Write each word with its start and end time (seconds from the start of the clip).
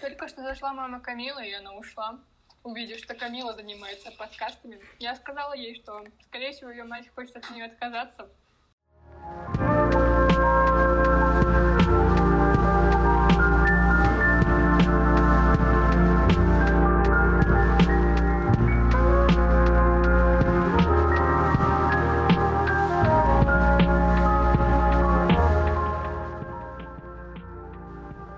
Только 0.00 0.28
что 0.28 0.42
зашла 0.42 0.72
мама 0.72 1.00
Камилы, 1.00 1.46
и 1.46 1.52
она 1.52 1.74
ушла. 1.74 2.18
Увидев, 2.62 2.98
что 2.98 3.14
Камила 3.14 3.54
занимается 3.54 4.10
подкастами, 4.12 4.80
я 4.98 5.16
сказала 5.16 5.54
ей, 5.54 5.74
что, 5.74 6.04
скорее 6.26 6.52
всего, 6.52 6.70
ее 6.70 6.84
мать 6.84 7.08
хочет 7.14 7.36
от 7.36 7.50
нее 7.50 7.64
отказаться. 7.64 8.28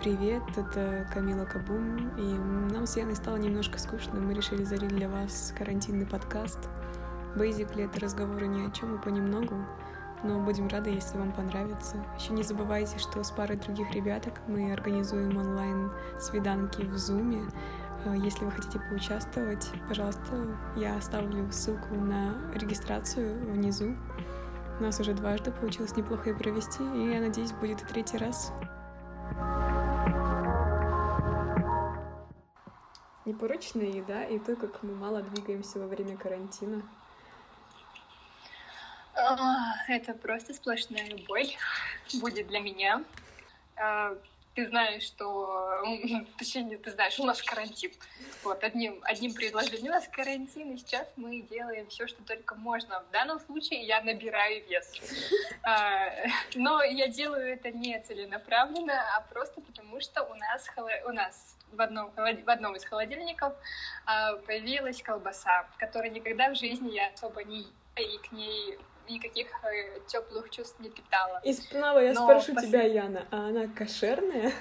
Привет, 0.02 0.42
это 0.56 1.06
Камила 1.14 1.44
Кабум, 1.44 2.08
и 2.18 2.22
нам 2.74 2.86
с 2.86 2.96
Яной 2.96 3.14
стало 3.14 3.36
немножко 3.36 3.78
скучно, 3.78 4.18
мы 4.18 4.34
решили 4.34 4.64
залить 4.64 4.88
для 4.88 5.08
вас 5.08 5.54
карантинный 5.56 6.06
подкаст. 6.06 6.58
Бейзикли 7.36 7.84
это 7.84 8.00
разговоры 8.00 8.48
ни 8.48 8.66
о 8.66 8.72
чем 8.72 8.96
и 8.96 9.00
понемногу, 9.00 9.64
но 10.24 10.40
будем 10.40 10.66
рады, 10.66 10.90
если 10.90 11.18
вам 11.18 11.30
понравится. 11.30 12.04
Еще 12.18 12.32
не 12.32 12.42
забывайте, 12.42 12.98
что 12.98 13.22
с 13.22 13.30
парой 13.30 13.58
других 13.58 13.92
ребяток 13.92 14.40
мы 14.48 14.72
организуем 14.72 15.36
онлайн 15.36 15.92
свиданки 16.18 16.82
в 16.82 16.98
Зуме. 16.98 17.44
Э, 18.04 18.16
если 18.16 18.44
вы 18.44 18.50
хотите 18.50 18.80
поучаствовать, 18.80 19.70
пожалуйста, 19.86 20.58
я 20.74 20.96
оставлю 20.96 21.46
ссылку 21.52 21.94
на 21.94 22.34
регистрацию 22.54 23.38
внизу. 23.52 23.94
У 24.80 24.82
нас 24.82 24.98
уже 24.98 25.14
дважды 25.14 25.52
получилось 25.52 25.94
неплохо 25.94 26.30
и 26.30 26.34
провести, 26.34 26.82
и 26.82 27.12
я 27.12 27.20
надеюсь, 27.20 27.52
будет 27.52 27.82
и 27.82 27.84
третий 27.84 28.18
раз. 28.18 28.52
Непорочная 33.24 33.86
еда 33.86 34.24
и 34.24 34.38
то, 34.38 34.56
как 34.56 34.82
мы 34.82 34.94
мало 34.94 35.22
двигаемся 35.22 35.78
во 35.78 35.86
время 35.86 36.16
карантина. 36.16 36.82
А, 39.14 39.74
это 39.88 40.14
просто 40.14 40.54
сплошная 40.54 41.16
боль 41.28 41.50
будет 42.20 42.48
для 42.48 42.60
меня. 42.60 43.04
Ты 44.54 44.66
знаешь, 44.66 45.04
что... 45.04 45.82
Точнее, 46.38 46.76
ты 46.76 46.90
знаешь, 46.90 47.18
у 47.18 47.24
нас 47.24 47.42
карантин. 47.42 47.90
Вот, 48.42 48.62
одним, 48.62 49.00
одним 49.02 49.32
предложением 49.32 49.92
у 49.92 49.94
нас 49.94 50.06
карантин, 50.08 50.72
и 50.72 50.76
сейчас 50.76 51.10
мы 51.16 51.40
делаем 51.42 51.86
все, 51.88 52.06
что 52.06 52.22
только 52.22 52.54
можно. 52.54 53.02
В 53.08 53.10
данном 53.12 53.40
случае 53.40 53.82
я 53.84 54.02
набираю 54.02 54.64
вес. 54.68 54.92
А, 55.64 56.10
но 56.56 56.82
я 56.82 57.06
делаю 57.06 57.52
это 57.52 57.70
не 57.70 57.96
целенаправленно, 58.00 59.16
а 59.16 59.20
просто 59.20 59.60
потому, 59.60 60.00
что 60.00 60.24
у 60.24 60.34
нас, 60.34 60.68
у 61.06 61.12
нас 61.12 61.56
в 61.70 61.80
одном, 61.80 62.10
в 62.16 62.50
одном 62.50 62.74
из 62.74 62.84
холодильников 62.84 63.52
а, 64.04 64.34
появилась 64.38 65.00
колбаса, 65.02 65.68
которой 65.78 66.10
никогда 66.10 66.50
в 66.50 66.56
жизни 66.56 66.90
я 66.90 67.10
особо 67.14 67.44
не 67.44 67.68
и 67.96 68.18
к 68.28 68.32
ней 68.32 68.78
никаких 69.08 69.48
э, 69.64 70.00
теплых 70.06 70.50
чувств 70.50 70.78
не 70.80 70.90
питала. 70.90 71.40
И 71.44 71.52
снова 71.52 71.98
я 71.98 72.12
Но 72.12 72.24
спрошу 72.24 72.54
пос... 72.54 72.64
тебя, 72.64 72.82
Яна, 72.82 73.26
а 73.30 73.48
она 73.48 73.66
кошерная? 73.68 74.52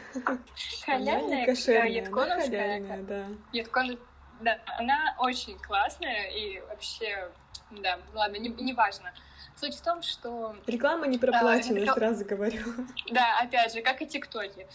Халяльная, 0.85 1.45
кошерная, 1.45 1.89
ятконовская. 1.89 3.03
да. 3.03 3.25
Яткон... 3.51 3.99
Да, 4.41 4.59
она 4.79 5.15
очень 5.19 5.57
классная 5.59 6.29
и 6.31 6.59
вообще, 6.61 7.29
да, 7.69 7.99
ладно, 8.13 8.37
не, 8.37 8.49
не 8.49 8.73
важно. 8.73 9.13
Суть 9.55 9.75
в 9.75 9.83
том, 9.83 10.01
что... 10.01 10.55
Реклама 10.65 11.05
не 11.05 11.19
проплачена, 11.19 11.91
а, 11.91 11.93
сразу 11.93 12.25
говорю. 12.25 12.63
Да, 13.11 13.39
опять 13.39 13.73
же, 13.73 13.81
как 13.81 14.01
и 14.01 14.07
тиктоки. 14.07 14.65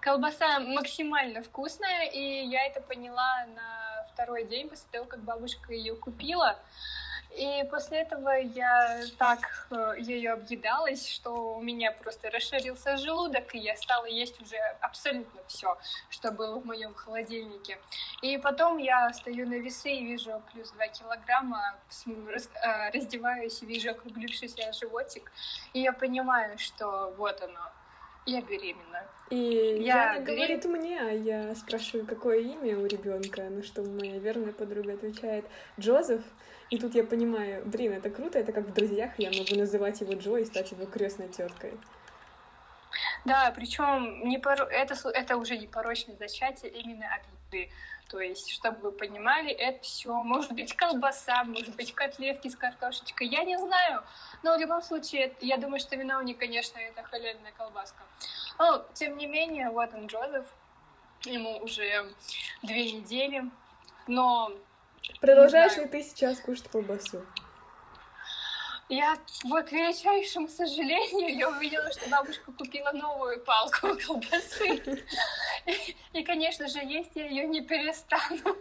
Колбаса 0.00 0.58
максимально 0.60 1.42
вкусная, 1.42 2.06
и 2.10 2.46
я 2.46 2.66
это 2.66 2.80
поняла 2.80 3.46
на 3.54 4.06
второй 4.12 4.44
день 4.44 4.68
после 4.68 4.86
того, 4.90 5.04
как 5.04 5.20
бабушка 5.20 5.72
ее 5.72 5.94
купила. 5.94 6.58
И 7.36 7.64
после 7.70 7.98
этого 7.98 8.30
я 8.30 9.00
так 9.18 9.66
э, 9.70 9.94
ее 9.98 10.32
объедалась, 10.32 11.08
что 11.08 11.56
у 11.56 11.62
меня 11.62 11.90
просто 11.92 12.30
расширился 12.30 12.96
желудок, 12.98 13.54
и 13.54 13.58
я 13.58 13.76
стала 13.76 14.04
есть 14.04 14.40
уже 14.42 14.56
абсолютно 14.80 15.40
все, 15.46 15.78
что 16.10 16.30
было 16.30 16.58
в 16.58 16.66
моем 16.66 16.94
холодильнике. 16.94 17.78
И 18.20 18.36
потом 18.36 18.76
я 18.76 19.12
стою 19.14 19.48
на 19.48 19.54
весы 19.54 19.90
и 19.90 20.04
вижу 20.04 20.42
плюс 20.52 20.70
2 20.72 20.88
килограмма, 20.88 21.76
э, 22.06 22.90
раздеваюсь 22.92 23.62
и 23.62 23.66
вижу 23.66 23.92
округлившийся 23.92 24.72
животик, 24.72 25.32
и 25.72 25.80
я 25.80 25.92
понимаю, 25.92 26.58
что 26.58 27.14
вот 27.16 27.40
оно, 27.42 27.72
я 28.26 28.42
беременна. 28.42 29.06
И 29.30 29.78
я 29.80 30.12
Яна 30.12 30.24
говорит 30.24 30.66
мне, 30.66 31.00
а 31.00 31.10
я 31.10 31.54
спрашиваю, 31.54 32.06
какое 32.06 32.40
имя 32.40 32.78
у 32.78 32.84
ребенка, 32.84 33.42
на 33.44 33.62
что 33.62 33.82
моя 33.82 34.18
верная 34.18 34.52
подруга 34.52 34.92
отвечает 34.92 35.46
Джозеф. 35.80 36.20
И 36.72 36.78
тут 36.78 36.94
я 36.94 37.04
понимаю, 37.04 37.62
блин, 37.66 37.92
это 37.92 38.08
круто, 38.08 38.38
это 38.38 38.50
как 38.50 38.64
в 38.64 38.72
друзьях, 38.72 39.10
я 39.18 39.28
могу 39.28 39.54
называть 39.56 40.00
его 40.00 40.14
Джо 40.14 40.36
и 40.36 40.46
стать 40.46 40.72
его 40.72 40.86
крестной 40.86 41.28
теткой. 41.28 41.78
Да, 43.26 43.52
причем 43.54 44.26
не 44.26 44.38
пор... 44.38 44.62
это, 44.62 44.94
это 45.10 45.36
уже 45.36 45.58
не 45.58 45.66
порочное 45.66 46.16
зачатие 46.16 46.72
именно 46.72 47.04
от 47.14 47.20
еды. 47.26 47.70
То 48.08 48.20
есть, 48.20 48.50
чтобы 48.50 48.78
вы 48.80 48.92
понимали, 48.92 49.50
это 49.50 49.82
все 49.82 50.14
может 50.22 50.52
быть 50.52 50.74
колбаса, 50.74 51.44
может 51.44 51.76
быть 51.76 51.92
котлетки 51.92 52.48
с 52.48 52.56
картошечкой, 52.56 53.26
я 53.26 53.44
не 53.44 53.58
знаю. 53.58 54.02
Но 54.42 54.56
в 54.56 54.58
любом 54.58 54.80
случае, 54.80 55.34
я 55.42 55.58
думаю, 55.58 55.78
что 55.78 55.96
виновник, 55.96 56.38
конечно, 56.38 56.78
это 56.78 57.02
халяльная 57.02 57.52
колбаска. 57.52 58.02
Но, 58.58 58.82
тем 58.94 59.18
не 59.18 59.26
менее, 59.26 59.68
вот 59.68 59.92
он, 59.92 60.06
Джозеф, 60.06 60.46
ему 61.26 61.58
уже 61.58 62.14
две 62.62 62.92
недели, 62.92 63.44
но... 64.06 64.52
Продолжаешь 65.20 65.76
ли 65.76 65.86
ты 65.86 66.02
сейчас 66.02 66.38
кушать 66.40 66.68
колбасу? 66.68 67.24
Я 68.88 69.16
вот 69.44 69.66
к 69.66 69.72
величайшему 69.72 70.48
сожалению, 70.48 71.34
я 71.36 71.48
увидела, 71.48 71.90
что 71.92 72.10
бабушка 72.10 72.52
купила 72.52 72.92
новую 72.92 73.40
палку 73.40 73.96
колбасы. 74.06 75.02
И, 75.66 75.96
и, 76.12 76.24
конечно 76.24 76.68
же, 76.68 76.78
есть 76.80 77.12
я 77.14 77.26
ее 77.26 77.46
не 77.46 77.62
перестану. 77.62 78.56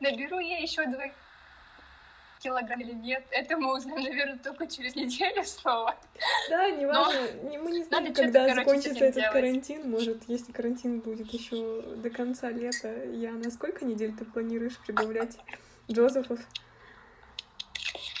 Наберу 0.00 0.40
я 0.40 0.58
еще 0.58 0.84
два 0.86 1.04
килограмм 2.42 2.80
или 2.80 2.92
нет, 2.92 3.24
это 3.30 3.56
мы 3.56 3.76
узнаем, 3.76 4.02
наверное, 4.02 4.38
только 4.38 4.66
через 4.66 4.96
неделю 4.96 5.44
снова. 5.44 5.96
Да, 6.50 6.70
не 6.70 6.84
важно, 6.86 7.20
Но 7.44 7.58
мы 7.58 7.70
не 7.70 7.84
знаем, 7.84 8.12
когда 8.12 8.52
закончится 8.54 9.04
этот 9.04 9.14
делать. 9.14 9.32
карантин. 9.32 9.90
Может, 9.90 10.24
если 10.26 10.52
карантин 10.52 11.00
будет 11.00 11.32
еще 11.32 11.82
до 11.82 12.10
конца 12.10 12.50
лета, 12.50 13.04
я 13.12 13.30
на 13.30 13.50
сколько 13.50 13.84
недель 13.84 14.12
ты 14.16 14.24
планируешь 14.24 14.76
прибавлять 14.78 15.38
Джозефов? 15.90 16.38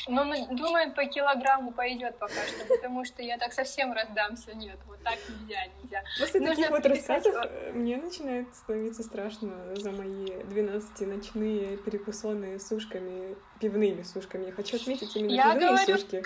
Ну, 0.08 0.24
мы 0.24 0.46
думаем, 0.50 0.92
по 0.94 1.04
килограмму 1.04 1.70
пойдет 1.70 2.18
пока 2.18 2.44
что, 2.48 2.66
потому 2.66 3.04
что 3.04 3.22
я 3.22 3.38
так 3.38 3.52
совсем 3.52 3.92
раздамся. 3.92 4.52
Нет, 4.54 4.78
вот 4.86 5.00
так 5.04 5.16
нельзя, 5.28 5.60
нельзя. 5.80 6.02
После 6.18 6.40
Нужно 6.40 6.56
таких 6.56 6.70
вот 6.70 6.86
рассказов 6.86 7.34
э, 7.36 7.72
мне 7.72 7.96
начинает 7.98 8.52
становиться 8.54 9.04
страшно 9.04 9.76
за 9.76 9.92
мои 9.92 10.42
12 10.44 11.06
ночные 11.06 11.76
перекусоны 11.76 12.58
с 12.58 12.72
ушками, 12.72 13.36
пивными 13.60 14.02
сушками. 14.02 14.46
Я 14.46 14.52
хочу 14.52 14.76
отметить 14.76 15.14
именно 15.14 15.30
я 15.30 15.52
пивные 15.52 15.68
говорю, 15.68 15.98
сушки. 15.98 16.22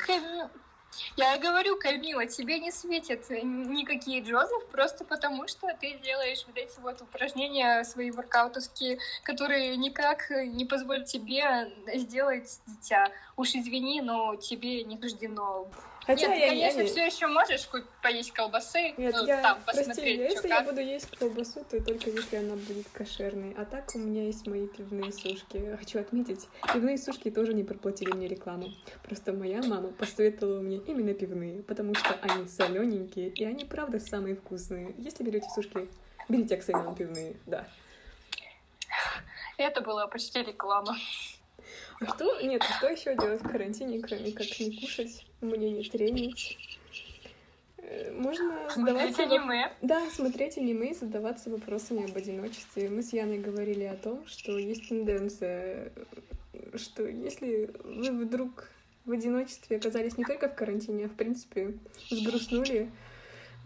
Я 1.17 1.39
говорю, 1.39 1.79
Камила, 1.79 2.27
тебе 2.27 2.59
не 2.59 2.71
светят 2.71 3.29
никакие 3.31 4.23
Джозеф, 4.23 4.67
просто 4.67 5.05
потому 5.05 5.49
что 5.49 5.69
ты 5.81 5.99
делаешь 5.99 6.45
вот 6.47 6.57
эти 6.57 6.79
вот 6.81 7.01
упражнения 7.01 7.85
свои 7.85 8.11
воркаутовские, 8.11 8.99
которые 9.23 9.77
никак 9.77 10.31
не 10.31 10.65
позволят 10.65 11.07
тебе 11.07 11.73
сделать 11.95 12.61
дитя. 12.67 13.09
Уж 13.37 13.55
извини, 13.55 14.01
но 14.01 14.37
тебе 14.37 14.85
не 14.85 15.01
суждено 15.01 15.69
Хотя 16.07 16.29
Нет, 16.29 16.39
я, 16.39 16.49
конечно, 16.49 16.81
я... 16.83 16.87
все 16.87 17.07
еще 17.07 17.27
можешь 17.27 17.69
поесть 18.01 18.31
колбасы, 18.31 18.95
Нет, 18.97 19.13
ну, 19.13 19.27
я, 19.27 19.43
там, 19.43 19.59
посмотреть, 19.67 19.87
прости, 19.87 20.11
если 20.17 20.49
как. 20.49 20.61
я 20.61 20.63
буду 20.63 20.81
есть 20.81 21.11
колбасу, 21.17 21.65
то 21.69 21.83
только 21.83 22.11
если 22.11 22.37
она 22.37 22.55
будет 22.55 22.87
кошерной. 22.93 23.55
А 23.59 23.65
так 23.65 23.91
у 23.93 23.99
меня 23.99 24.23
есть 24.23 24.47
мои 24.47 24.69
пивные 24.69 25.13
сушки. 25.13 25.77
Хочу 25.77 25.99
отметить, 25.99 26.49
пивные 26.73 26.97
сушки 26.97 27.29
тоже 27.29 27.55
не 27.55 27.65
проплатили 27.65 28.13
мне 28.13 28.29
рекламу. 28.29 28.69
Просто 29.03 29.33
моя 29.33 29.61
мама 29.65 29.89
посоветовала 29.89 30.61
мне 30.61 30.77
именно 30.77 31.13
пивные, 31.13 31.65
потому 31.65 31.97
что 31.97 32.15
они 32.23 32.47
солененькие, 32.47 33.31
и 33.31 33.45
они, 33.45 33.65
правда, 33.65 33.99
самые 33.99 34.37
вкусные. 34.37 34.95
Если 34.99 35.25
берете 35.25 35.49
сушки, 35.57 35.89
берите 36.29 36.55
Оксайнан 36.55 36.95
пивные, 36.95 37.35
да. 37.47 37.67
Это 39.59 39.81
была 39.81 40.07
почти 40.07 40.41
реклама. 40.41 40.97
А 42.01 42.15
что, 42.15 42.41
нет, 42.41 42.63
что 42.63 42.89
еще 42.89 43.17
делать 43.17 43.43
в 43.43 43.49
карантине, 43.49 44.01
кроме 44.01 44.33
как 44.33 44.47
не 44.61 44.79
кушать, 44.81 45.27
мне 45.41 45.71
не 45.71 45.85
тренить? 45.85 46.59
Э, 47.79 48.13
можно 48.13 48.69
смотреть 48.71 49.19
аниме. 49.19 49.73
Да, 49.83 50.09
смотреть 50.11 50.59
аниме 50.59 50.91
и 50.91 50.95
задаваться 50.95 51.51
вопросами 51.51 52.09
об 52.09 52.17
одиночестве. 52.17 52.89
Мы 52.89 53.03
с 53.03 53.13
Яной 53.13 53.39
говорили 53.39 53.85
о 53.85 53.97
том, 53.97 54.27
что 54.27 54.59
есть 54.59 54.89
тенденция, 54.89 55.93
что 56.75 57.07
если 57.07 57.71
вы 57.85 58.25
вдруг 58.25 58.69
в 59.05 59.13
одиночестве 59.13 59.77
оказались 59.77 60.19
не 60.19 60.25
только 60.25 60.49
в 60.49 60.55
карантине, 60.55 61.07
а 61.07 61.09
в 61.09 61.15
принципе 61.15 61.75
сгрустнули, 62.11 62.91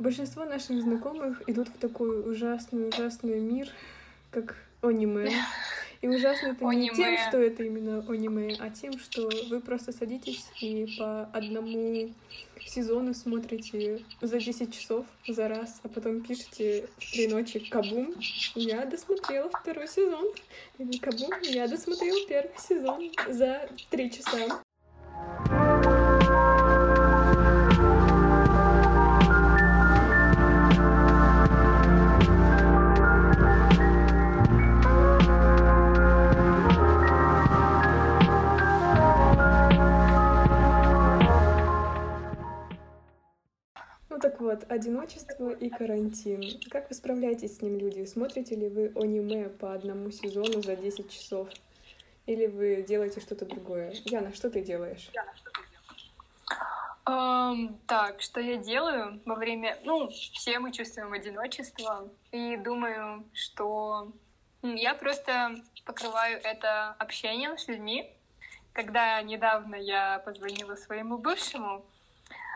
Большинство 0.00 0.46
наших 0.46 0.80
знакомых 0.80 1.42
идут 1.46 1.68
в 1.68 1.76
такой 1.76 2.26
ужасный, 2.26 2.88
ужасный 2.88 3.38
мир, 3.38 3.68
как 4.30 4.56
аниме. 4.80 5.30
И 6.02 6.08
ужасно 6.08 6.48
это 6.48 6.64
не 6.64 6.88
тем, 6.90 7.18
что 7.28 7.38
это 7.38 7.62
именно 7.62 7.98
аниме, 8.08 8.56
а 8.58 8.70
тем, 8.70 8.98
что 8.98 9.28
вы 9.50 9.60
просто 9.60 9.92
садитесь 9.92 10.46
и 10.60 10.86
по 10.98 11.24
одному 11.24 12.10
сезону 12.66 13.12
смотрите 13.12 14.02
за 14.22 14.38
10 14.38 14.72
часов 14.74 15.04
за 15.28 15.48
раз, 15.48 15.80
а 15.82 15.88
потом 15.88 16.22
пишете 16.22 16.88
в 16.98 17.12
три 17.12 17.28
ночи 17.28 17.60
«Кабум, 17.70 18.14
я 18.54 18.86
досмотрела 18.86 19.50
второй 19.50 19.88
сезон». 19.88 20.26
Или 20.78 20.96
«Кабум, 20.98 21.32
я 21.42 21.68
досмотрел 21.68 22.16
первый 22.26 22.58
сезон 22.58 23.10
за 23.28 23.68
три 23.90 24.10
часа». 24.10 24.62
Вот, 44.40 44.70
одиночество 44.70 45.50
и 45.50 45.68
карантин. 45.68 46.60
Как 46.70 46.88
вы 46.88 46.94
справляетесь 46.94 47.56
с 47.56 47.62
ним, 47.62 47.78
люди? 47.78 48.04
Смотрите 48.04 48.54
ли 48.56 48.68
вы 48.68 48.92
аниме 48.96 49.48
по 49.48 49.74
одному 49.74 50.10
сезону 50.10 50.62
за 50.62 50.76
10 50.76 51.10
часов? 51.10 51.48
Или 52.26 52.46
вы 52.46 52.84
делаете 52.86 53.20
что-то 53.20 53.44
другое? 53.44 53.94
Яна, 54.04 54.32
что 54.32 54.50
ты 54.50 54.62
делаешь? 54.62 55.10
Um, 57.06 57.74
так, 57.86 58.20
что 58.20 58.40
я 58.40 58.56
делаю 58.56 59.20
во 59.24 59.34
время... 59.34 59.78
Ну, 59.84 60.08
все 60.08 60.58
мы 60.58 60.70
чувствуем 60.70 61.12
одиночество, 61.12 62.08
и 62.30 62.56
думаю, 62.56 63.24
что 63.32 64.12
я 64.62 64.94
просто 64.94 65.56
покрываю 65.84 66.40
это 66.42 66.90
общением 66.98 67.58
с 67.58 67.66
людьми. 67.68 68.14
Когда 68.72 69.20
недавно 69.22 69.74
я 69.74 70.20
позвонила 70.20 70.76
своему 70.76 71.18
бывшему, 71.18 71.84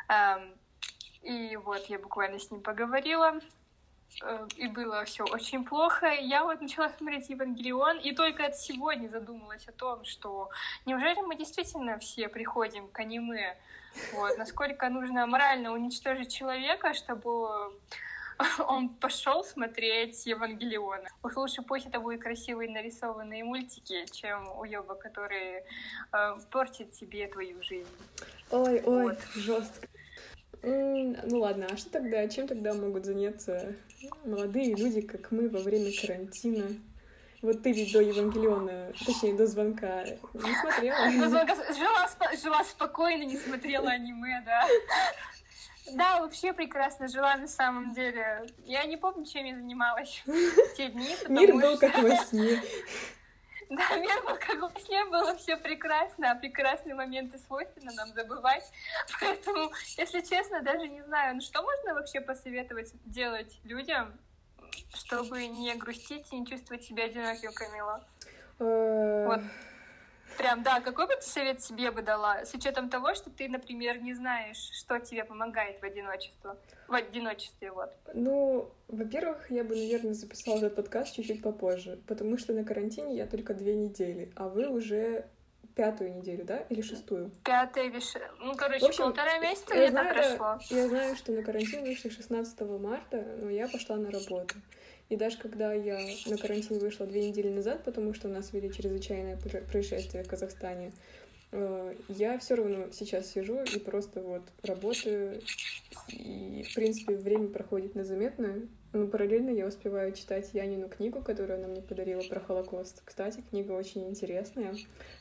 um, 0.08 0.56
и 1.24 1.56
вот 1.56 1.86
я 1.86 1.98
буквально 1.98 2.38
с 2.38 2.50
ним 2.50 2.60
поговорила, 2.60 3.40
э, 4.22 4.46
и 4.56 4.68
было 4.68 5.04
все 5.04 5.24
очень 5.24 5.64
плохо. 5.64 6.08
И 6.08 6.26
я 6.26 6.44
вот 6.44 6.60
начала 6.60 6.90
смотреть 6.90 7.30
Евангелион, 7.30 7.98
и 7.98 8.12
только 8.12 8.46
от 8.46 8.56
сегодня 8.56 9.08
задумалась 9.08 9.66
о 9.66 9.72
том, 9.72 10.04
что 10.04 10.50
неужели 10.86 11.20
мы 11.22 11.36
действительно 11.36 11.98
все 11.98 12.28
приходим 12.28 12.88
к 12.88 12.98
аниме? 13.00 13.56
Вот, 14.12 14.36
насколько 14.38 14.88
нужно 14.90 15.26
морально 15.26 15.72
уничтожить 15.72 16.32
человека, 16.32 16.94
чтобы 16.94 17.72
он 18.68 18.88
пошел 18.88 19.44
смотреть 19.44 20.26
Евангелиона. 20.26 21.08
Уж 21.22 21.36
лучше 21.36 21.62
пусть 21.62 21.86
это 21.86 22.00
будут 22.00 22.22
красивые 22.22 22.70
нарисованные 22.70 23.44
мультики, 23.44 24.04
чем 24.10 24.48
уеба, 24.58 24.94
который 24.94 25.62
э, 26.12 26.36
портит 26.50 26.90
тебе 26.90 27.28
твою 27.28 27.62
жизнь. 27.62 27.88
Ой, 28.50 28.82
ой, 28.84 29.04
вот. 29.04 29.18
жестко. 29.34 29.88
Ну 30.64 31.40
ладно, 31.40 31.66
а 31.70 31.76
что 31.76 31.90
тогда, 31.90 32.26
чем 32.28 32.46
тогда 32.46 32.74
могут 32.74 33.04
заняться 33.04 33.74
молодые 34.24 34.74
люди, 34.74 35.00
как 35.00 35.30
мы, 35.30 35.48
во 35.48 35.60
время 35.60 35.90
карантина? 36.00 36.66
Вот 37.42 37.62
ты 37.62 37.72
ведь 37.72 37.92
до 37.92 38.00
Евангелиона, 38.00 38.92
точнее, 39.04 39.34
до 39.34 39.46
звонка 39.46 40.04
не 40.32 40.54
смотрела? 40.62 41.10
До 41.20 41.28
звонка 41.28 41.54
жила, 41.74 42.08
жила 42.42 42.64
спокойно, 42.64 43.24
не 43.24 43.36
смотрела 43.36 43.90
аниме, 43.90 44.42
да. 44.46 44.66
Да, 45.92 46.20
вообще 46.20 46.54
прекрасно 46.54 47.08
жила 47.08 47.36
на 47.36 47.46
самом 47.46 47.92
деле. 47.92 48.46
Я 48.64 48.84
не 48.84 48.96
помню, 48.96 49.26
чем 49.26 49.44
я 49.44 49.54
занималась 49.54 50.22
в 50.24 50.76
те 50.76 50.88
дни, 50.88 51.14
Мир 51.28 51.52
был 51.54 51.76
как 51.76 51.98
во 52.02 52.16
сне. 52.16 52.62
Да, 53.70 53.96
мир 53.96 54.22
был 54.22 54.36
как 54.36 54.60
во 54.60 54.80
сне, 54.80 55.04
было 55.06 55.36
все 55.36 55.56
прекрасно, 55.56 56.30
а 56.30 56.34
прекрасные 56.34 56.94
моменты 56.94 57.38
свойственно 57.38 57.92
нам 57.92 58.12
забывать. 58.12 58.64
Поэтому, 59.20 59.70
если 59.96 60.20
честно, 60.20 60.62
даже 60.62 60.88
не 60.88 61.02
знаю, 61.02 61.36
ну 61.36 61.40
что 61.40 61.62
можно 61.62 61.94
вообще 61.94 62.20
посоветовать 62.20 62.92
делать 63.04 63.58
людям, 63.64 64.18
чтобы 64.94 65.46
не 65.46 65.74
грустить 65.74 66.32
и 66.32 66.38
не 66.38 66.46
чувствовать 66.46 66.84
себя 66.84 67.04
одиноким, 67.04 67.52
Камила? 67.52 68.04
Э, 68.58 69.24
вот 69.26 69.40
Прям, 70.38 70.62
да, 70.62 70.80
какой 70.80 71.06
бы 71.06 71.14
ты 71.16 71.22
совет 71.22 71.62
себе 71.62 71.90
бы 71.90 72.02
дала, 72.02 72.44
с 72.44 72.54
учетом 72.54 72.90
того, 72.90 73.14
что 73.14 73.30
ты, 73.30 73.48
например, 73.48 74.02
не 74.02 74.14
знаешь, 74.14 74.70
что 74.72 74.98
тебе 74.98 75.24
помогает 75.24 75.80
в 75.80 75.84
одиночестве, 75.84 76.50
в 76.88 76.94
одиночестве, 76.94 77.70
вот. 77.72 77.90
Ну, 78.14 78.70
во-первых, 78.88 79.50
я 79.50 79.64
бы, 79.64 79.74
наверное, 79.74 80.14
записала 80.14 80.58
этот 80.58 80.76
подкаст 80.76 81.14
чуть-чуть 81.14 81.42
попозже, 81.42 81.98
потому 82.06 82.38
что 82.38 82.52
на 82.52 82.64
карантине 82.64 83.16
я 83.16 83.26
только 83.26 83.54
две 83.54 83.74
недели, 83.74 84.32
а 84.36 84.48
вы 84.48 84.68
уже 84.68 85.26
пятую 85.74 86.14
неделю, 86.14 86.44
да, 86.44 86.58
или 86.68 86.80
шестую? 86.82 87.30
Пятая 87.44 87.86
или 87.86 88.00
ш... 88.00 88.20
Ну, 88.38 88.54
короче, 88.54 88.86
общем, 88.86 89.04
полтора 89.04 89.38
месяца 89.38 89.74
я 89.74 89.90
знаю, 89.90 90.14
прошло. 90.14 90.58
Я 90.70 90.88
знаю, 90.88 91.16
что 91.16 91.32
на 91.32 91.42
карантин 91.42 91.82
вышли 91.82 92.08
16 92.08 92.60
марта, 92.80 93.24
но 93.38 93.50
я 93.50 93.68
пошла 93.68 93.96
на 93.96 94.10
работу. 94.10 94.54
И 95.08 95.16
даже 95.16 95.38
когда 95.38 95.72
я 95.72 95.98
на 96.26 96.38
карантин 96.38 96.78
вышла 96.78 97.06
две 97.06 97.28
недели 97.28 97.48
назад, 97.48 97.84
потому 97.84 98.14
что 98.14 98.28
у 98.28 98.32
нас 98.32 98.52
вели 98.52 98.72
чрезвычайное 98.72 99.36
происшествие 99.36 100.24
в 100.24 100.28
Казахстане, 100.28 100.92
э, 101.52 101.94
я 102.08 102.38
все 102.38 102.54
равно 102.54 102.90
сейчас 102.90 103.30
сижу 103.30 103.62
и 103.62 103.78
просто 103.78 104.22
вот 104.22 104.42
работаю, 104.62 105.40
и, 106.08 106.64
в 106.68 106.74
принципе, 106.74 107.16
время 107.16 107.48
проходит 107.48 107.94
незаметно, 107.94 108.66
но 108.92 109.06
параллельно 109.08 109.50
я 109.50 109.66
успеваю 109.66 110.12
читать 110.12 110.50
Янину 110.54 110.88
книгу, 110.88 111.20
которую 111.20 111.58
она 111.58 111.68
мне 111.68 111.82
подарила 111.82 112.22
про 112.22 112.40
Холокост. 112.40 113.02
Кстати, 113.04 113.42
книга 113.50 113.72
очень 113.72 114.08
интересная. 114.08 114.74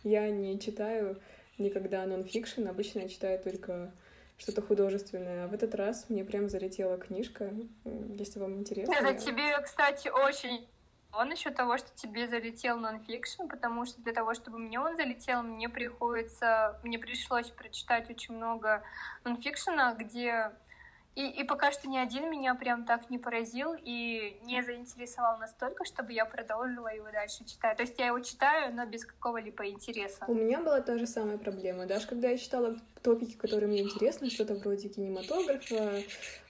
Я 0.03 0.29
не 0.29 0.59
читаю 0.59 1.19
никогда 1.57 2.05
нонфикшн, 2.05 2.67
обычно 2.67 2.99
я 2.99 3.09
читаю 3.09 3.39
только 3.39 3.91
что-то 4.37 4.61
художественное. 4.61 5.45
А 5.45 5.47
в 5.47 5.53
этот 5.53 5.75
раз 5.75 6.09
мне 6.09 6.23
прям 6.23 6.49
залетела 6.49 6.97
книжка, 6.97 7.53
если 7.83 8.39
вам 8.39 8.59
интересно. 8.59 8.93
Это 8.93 9.13
тебе, 9.13 9.59
кстати, 9.61 10.07
очень 10.07 10.67
он 11.15 11.31
еще 11.31 11.51
того, 11.51 11.77
что 11.77 11.93
тебе 11.93 12.27
залетел 12.27 12.77
нонфикшн, 12.77 13.47
потому 13.47 13.85
что 13.85 14.01
для 14.01 14.13
того, 14.13 14.33
чтобы 14.33 14.57
мне 14.57 14.79
он 14.79 14.95
залетел, 14.95 15.43
мне 15.43 15.69
приходится, 15.69 16.79
мне 16.83 16.97
пришлось 16.97 17.51
прочитать 17.51 18.09
очень 18.09 18.35
много 18.35 18.83
нонфикшена, 19.23 19.93
где 19.93 20.51
и, 21.15 21.27
и 21.27 21.43
пока 21.43 21.71
что 21.71 21.87
ни 21.87 21.97
один 21.97 22.29
меня 22.29 22.55
прям 22.55 22.85
так 22.85 23.09
не 23.09 23.19
поразил 23.19 23.75
и 23.79 24.39
не 24.43 24.63
заинтересовал 24.63 25.37
настолько, 25.37 25.85
чтобы 25.85 26.11
я 26.11 26.25
продолжила 26.25 26.87
его 26.93 27.11
дальше 27.11 27.45
читать. 27.45 27.77
То 27.77 27.83
есть 27.83 27.99
я 27.99 28.07
его 28.07 28.19
читаю, 28.19 28.73
но 28.73 28.85
без 28.85 29.05
какого-либо 29.05 29.67
интереса. 29.67 30.25
У 30.27 30.33
меня 30.33 30.61
была 30.61 30.81
та 30.81 30.97
же 30.97 31.05
самая 31.05 31.37
проблема. 31.37 31.85
Даже 31.85 32.07
когда 32.07 32.29
я 32.29 32.37
читала 32.37 32.77
топики, 33.03 33.35
которые 33.35 33.67
мне 33.67 33.81
интересны, 33.81 34.29
что-то 34.29 34.55
вроде 34.55 34.89
кинематографа, 34.89 36.01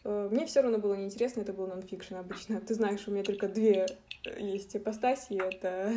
э, 0.04 0.30
мне 0.32 0.46
все 0.46 0.62
равно 0.62 0.78
было 0.78 0.94
неинтересно, 0.94 1.42
это 1.42 1.52
был 1.52 1.68
нонфикшн 1.68 2.16
обычно. 2.16 2.62
Ты 2.62 2.74
знаешь, 2.74 3.06
у 3.08 3.12
меня 3.12 3.24
только 3.24 3.50
две 3.50 3.88
есть 4.38 4.76
ипостаси, 4.76 5.34
это, 5.34 5.92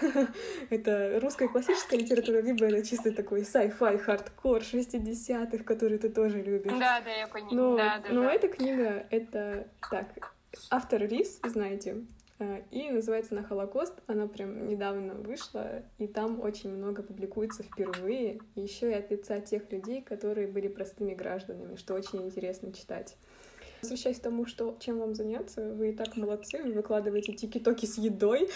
это 0.70 1.18
русская 1.20 1.48
классическая 1.48 1.98
литература, 1.98 2.40
либо 2.40 2.66
это 2.66 2.86
чисто 2.86 3.12
такой 3.12 3.42
sci-fi, 3.42 3.98
хардкор 3.98 4.60
60-х, 4.60 5.64
который 5.64 5.98
ты 5.98 6.08
тоже 6.08 6.42
любишь. 6.42 6.72
Да, 6.72 7.00
да, 7.00 7.10
я 7.10 7.26
поняла. 7.26 7.52
Но, 7.52 7.76
да, 7.76 7.98
да, 7.98 8.14
но 8.14 8.22
да. 8.22 8.32
эта 8.32 8.48
книга, 8.48 9.06
это 9.10 9.66
так, 9.90 10.34
автор 10.70 11.02
Рис, 11.02 11.40
знаете, 11.44 12.04
э, 12.38 12.62
и 12.70 12.90
называется 12.90 13.34
«На 13.34 13.42
Холокост». 13.42 13.94
Она 14.06 14.26
прям 14.26 14.68
недавно 14.68 15.14
вышла, 15.14 15.82
и 15.98 16.06
там 16.06 16.40
очень 16.40 16.70
много 16.70 17.02
публикуется 17.02 17.62
впервые, 17.62 18.40
еще 18.54 18.90
и 18.90 18.94
от 18.94 19.10
лица 19.10 19.40
тех 19.40 19.70
людей, 19.72 20.02
которые 20.02 20.46
были 20.46 20.68
простыми 20.68 21.14
гражданами, 21.14 21.76
что 21.76 21.94
очень 21.94 22.22
интересно 22.22 22.72
читать. 22.72 23.16
Возвращаясь 23.82 24.20
к 24.20 24.22
тому, 24.22 24.46
что 24.46 24.76
чем 24.78 25.00
вам 25.00 25.12
заняться, 25.16 25.74
вы 25.74 25.90
и 25.90 25.92
так 25.92 26.16
молодцы, 26.16 26.62
вы 26.62 26.72
выкладываете 26.72 27.32
тики-токи 27.32 27.84
с 27.84 27.98
едой 27.98 28.48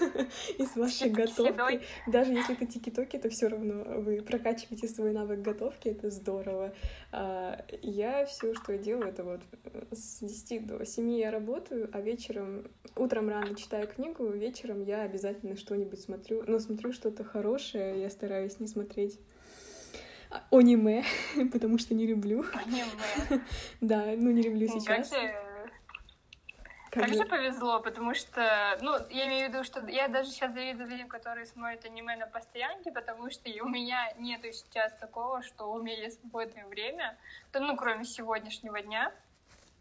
и 0.58 0.64
с 0.64 0.74
вашей 0.74 1.10
готовкой. 1.10 1.82
Даже 2.06 2.32
если 2.32 2.54
это 2.54 2.64
тики-токи, 2.64 3.18
то 3.18 3.28
все 3.28 3.48
равно 3.48 3.84
вы 4.00 4.22
прокачиваете 4.22 4.88
свой 4.88 5.12
навык 5.12 5.42
готовки, 5.42 5.88
это 5.88 6.08
здорово. 6.08 6.72
А, 7.12 7.62
я 7.82 8.24
все, 8.24 8.54
что 8.54 8.72
я 8.72 8.78
делаю, 8.78 9.08
это 9.08 9.22
вот 9.22 9.42
с 9.90 10.20
10 10.20 10.66
до 10.66 10.86
7 10.86 11.12
я 11.12 11.30
работаю, 11.30 11.90
а 11.92 12.00
вечером, 12.00 12.66
утром 12.96 13.28
рано 13.28 13.54
читаю 13.56 13.86
книгу, 13.86 14.28
вечером 14.28 14.82
я 14.82 15.02
обязательно 15.02 15.56
что-нибудь 15.56 16.00
смотрю, 16.00 16.42
но 16.46 16.58
смотрю 16.58 16.94
что-то 16.94 17.22
хорошее, 17.22 18.00
я 18.00 18.08
стараюсь 18.08 18.58
не 18.60 18.66
смотреть 18.66 19.20
аниме, 20.50 21.04
потому 21.52 21.78
что 21.78 21.94
не 21.94 22.06
люблю. 22.06 22.44
Аниме. 22.54 22.84
да, 23.80 24.04
ну 24.16 24.30
не 24.30 24.42
люблю 24.42 24.68
сейчас. 24.68 25.12
Как, 26.90 27.04
как 27.04 27.14
же 27.14 27.24
повезло, 27.24 27.80
потому 27.80 28.14
что, 28.14 28.76
ну, 28.80 28.94
я 29.10 29.28
имею 29.28 29.48
в 29.48 29.52
виду, 29.52 29.62
что 29.62 29.86
я 29.86 30.08
даже 30.08 30.30
сейчас 30.30 30.52
завидую 30.52 30.88
людям, 30.88 31.06
которые 31.06 31.46
смотрят 31.46 31.84
аниме 31.84 32.16
на 32.16 32.26
постоянке, 32.26 32.90
потому 32.90 33.30
что 33.30 33.48
и 33.48 33.60
у 33.60 33.68
меня 33.68 34.12
нету 34.18 34.50
сейчас 34.52 34.92
такого, 34.94 35.42
что 35.42 35.70
у 35.70 35.80
меня 35.80 35.96
есть 36.02 36.20
свободное 36.20 36.66
время, 36.66 37.16
то, 37.52 37.60
ну, 37.60 37.76
кроме 37.76 38.04
сегодняшнего 38.04 38.80
дня. 38.82 39.12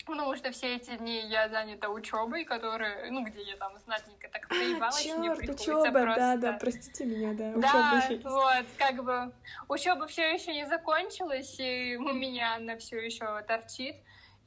Потому 0.10 0.36
что 0.36 0.50
все 0.51 0.75
эти 0.75 0.98
дни 0.98 1.22
я 1.28 1.50
занята 1.50 1.88
учебой, 1.88 2.44
которая, 2.44 3.12
ну, 3.12 3.24
где 3.24 3.44
я 3.44 3.56
там 3.58 3.78
знатненько 3.86 4.28
так 4.30 4.48
проебалась, 4.48 5.04
Черт, 5.04 5.20
мне 5.20 5.36
приходится 5.36 5.78
учеба, 5.78 6.01
просто... 6.01 6.20
да, 6.20 6.38
да, 6.38 6.54
простите 6.54 7.06
меня, 7.06 7.34
да, 7.34 7.54
Да, 7.56 8.04
вот, 8.24 8.66
как 8.78 9.04
бы 9.04 9.32
учеба 9.68 10.08
все 10.08 10.34
еще 10.34 10.51
не 10.54 10.66
закончилась, 10.66 11.60
и 11.60 11.96
у 11.96 12.12
меня 12.12 12.56
она 12.56 12.75
все 12.78 12.98
еще 12.98 13.39
торчит. 13.44 13.98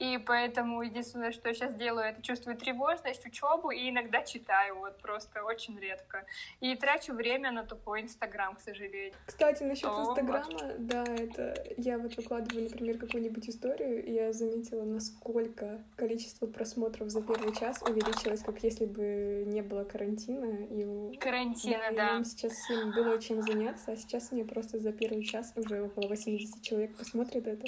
И 0.03 0.17
поэтому 0.17 0.81
единственное, 0.81 1.31
что 1.31 1.47
я 1.47 1.55
сейчас 1.55 1.73
делаю, 1.75 2.07
это 2.07 2.21
чувствую 2.21 2.57
тревожность, 2.57 3.25
учебу 3.25 3.71
и 3.71 3.89
иногда 3.89 4.21
читаю, 4.23 4.75
вот 4.79 4.97
просто 4.97 5.45
очень 5.45 5.79
редко. 5.79 6.25
И 6.59 6.75
трачу 6.75 7.13
время 7.13 7.53
на 7.53 7.63
тупой 7.63 8.01
Инстаграм, 8.01 8.53
к 8.57 8.59
сожалению. 8.59 9.13
Кстати, 9.25 9.63
насчет 9.63 9.89
Инстаграма, 9.89 10.73
да, 10.77 11.05
это 11.05 11.55
я 11.77 11.97
вот 11.97 12.17
выкладываю, 12.17 12.65
например, 12.65 12.97
какую-нибудь 12.97 13.47
историю, 13.47 14.03
и 14.03 14.11
я 14.11 14.33
заметила, 14.33 14.83
насколько 14.83 15.81
количество 15.95 16.47
просмотров 16.47 17.09
за 17.09 17.21
первый 17.21 17.55
час 17.55 17.81
увеличилось, 17.81 18.41
как 18.41 18.61
если 18.61 18.85
бы 18.85 19.45
не 19.47 19.61
было 19.61 19.85
карантина. 19.85 20.65
И 20.65 21.15
Карантина, 21.17 21.77
да, 21.79 21.89
и 21.91 21.95
да. 21.95 22.05
нам 22.13 22.25
сейчас 22.25 22.51
всем 22.51 22.91
было 22.91 23.21
чем 23.21 23.41
заняться, 23.41 23.93
а 23.93 23.95
сейчас 23.95 24.33
мне 24.33 24.43
просто 24.43 24.79
за 24.79 24.91
первый 24.91 25.23
час 25.23 25.53
уже 25.55 25.81
около 25.81 26.09
80 26.09 26.61
человек 26.61 26.93
посмотрят 26.97 27.47
это. 27.47 27.65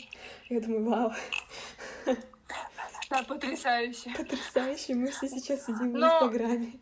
Я 0.50 0.60
думаю, 0.60 0.84
вау, 0.84 1.13
Да, 3.10 3.24
потрясающе. 3.24 4.10
потрясающе, 4.18 4.96
мы 4.96 5.08
все 5.12 5.28
сейчас 5.30 5.66
сидим 5.66 5.92
в 5.94 5.98
Но- 5.98 6.08
Инстаграме. 6.08 6.74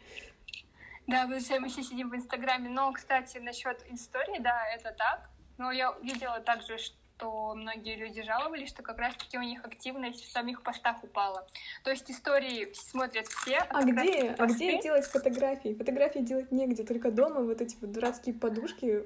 Да, 1.08 1.28
мы 1.28 1.40
все, 1.40 1.60
мы 1.60 1.68
все 1.68 1.84
сидим 1.84 2.10
в 2.10 2.16
Инстаграме. 2.16 2.70
Но, 2.70 2.92
кстати, 2.94 3.38
насчет 3.40 3.84
истории, 3.92 4.40
да, 4.40 4.66
это 4.70 4.92
так. 4.98 5.30
Но 5.58 5.72
я 5.72 5.94
видела 6.02 6.40
также, 6.40 6.78
что 6.78 7.54
многие 7.56 7.96
люди 7.98 8.24
жаловались, 8.24 8.70
что 8.70 8.84
как 8.84 8.98
раз-таки 9.00 9.38
у 9.38 9.42
них 9.42 9.64
активность 9.66 10.24
в 10.24 10.32
самих 10.32 10.64
постах 10.64 11.04
упала. 11.04 11.46
То 11.84 11.92
есть 11.92 12.10
истории 12.10 12.72
смотрят 12.74 13.28
все, 13.28 13.58
А 13.58 13.74
раз-таки 13.74 13.92
где, 13.92 14.30
а 14.38 14.46
где 14.46 14.82
делать 14.82 15.06
фотографии? 15.06 15.74
Фотографии 15.76 16.20
делать 16.20 16.52
негде, 16.52 16.84
только 16.84 17.12
дома 17.12 17.42
вот 17.42 17.60
эти 17.62 17.76
вот 17.82 17.92
дурацкие 17.92 18.34
подушки. 18.34 19.04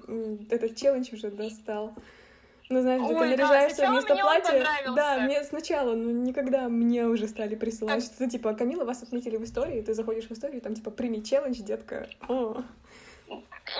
Этот 0.52 0.76
челлендж 0.78 1.14
уже 1.14 1.32
достал. 1.32 1.96
Ну, 2.70 2.82
знаешь, 2.82 3.02
где 3.02 3.14
ты 3.14 3.16
Ой, 3.16 3.30
да, 3.30 3.36
наряжаешься 3.38 3.76
сначала 3.76 3.94
вместо 3.94 4.14
мне 4.14 4.24
он 4.24 4.30
платья. 4.42 4.66
Да, 4.96 5.20
мне 5.20 5.44
сначала, 5.44 5.96
но 5.96 6.12
никогда 6.12 6.68
мне 6.68 7.06
уже 7.06 7.28
стали 7.28 7.56
присылать, 7.56 8.04
Так. 8.06 8.14
что 8.14 8.30
типа, 8.30 8.54
Камила, 8.54 8.84
вас 8.84 9.04
отметили 9.04 9.38
в 9.38 9.44
истории, 9.44 9.82
ты 9.82 9.94
заходишь 9.94 10.28
в 10.28 10.32
историю, 10.32 10.62
там 10.62 10.74
типа, 10.76 10.92
прими 10.92 11.24
челлендж, 11.24 11.60
детка. 11.60 12.10
О. 12.28 12.62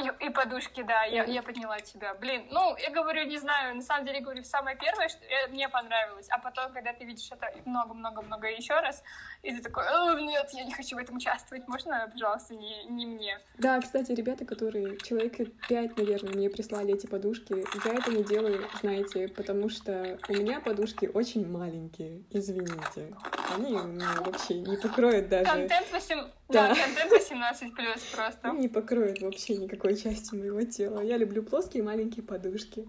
И, 0.01 0.25
и 0.25 0.29
подушки, 0.29 0.84
да, 0.84 1.03
я, 1.03 1.24
я 1.24 1.41
подняла 1.41 1.79
тебя. 1.79 2.13
Блин, 2.15 2.46
ну, 2.51 2.75
я 2.77 2.89
говорю, 2.89 3.25
не 3.25 3.38
знаю, 3.38 3.75
на 3.75 3.82
самом 3.82 4.06
деле, 4.06 4.20
говорю, 4.20 4.44
самое 4.44 4.77
первое, 4.77 5.08
что 5.08 5.24
э, 5.24 5.48
мне 5.48 5.70
понравилось, 5.70 6.27
а 6.29 6.39
потом, 6.39 6.74
когда 6.74 6.94
ты 6.94 7.06
видишь 7.06 7.29
это 7.32 7.48
много-много-много 7.65 8.48
еще 8.48 8.74
раз, 8.74 9.01
и 9.44 9.56
ты 9.56 9.62
такой, 9.62 9.86
«О, 9.88 10.20
нет, 10.20 10.50
я 10.53 10.65
не 10.65 10.74
хочу 10.74 10.98
в 10.98 11.00
этом 11.00 11.15
участвовать, 11.15 11.67
можно, 11.67 12.10
пожалуйста, 12.12 12.53
не, 12.53 12.84
не 12.86 13.06
мне? 13.06 13.39
Да, 13.58 13.79
кстати, 13.79 14.12
ребята, 14.12 14.46
которые 14.46 14.98
человек 14.98 15.38
пять, 15.67 15.98
наверное, 15.98 16.34
мне 16.34 16.50
прислали 16.50 16.94
эти 16.94 17.08
подушки, 17.08 17.63
я 17.86 17.94
это 17.94 18.12
не 18.12 18.24
делаю, 18.24 18.67
знаете, 18.82 19.29
потому 19.29 19.70
что 19.70 20.20
у 20.27 20.34
меня 20.34 20.60
подушки 20.60 21.10
очень 21.13 21.50
маленькие, 21.50 22.24
извините. 22.32 23.13
Они 23.49 23.73
вообще 23.73 24.55
не 24.55 24.77
покроют 24.77 25.29
даже, 25.29 25.45
Контент, 25.45 25.91
8... 25.91 26.17
Да. 26.49 26.69
да. 26.69 26.75
контент 26.75 27.11
18 27.11 27.75
плюс 27.75 28.01
просто. 28.13 28.49
не 28.51 28.67
покроют 28.67 29.21
вообще 29.21 29.57
никакой 29.57 29.95
части 29.95 30.35
моего 30.35 30.61
тела. 30.63 31.01
Я 31.01 31.17
люблю 31.17 31.43
плоские 31.43 31.83
маленькие 31.83 32.23
подушки. 32.23 32.87